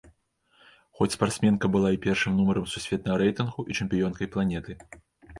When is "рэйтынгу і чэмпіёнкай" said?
3.23-4.31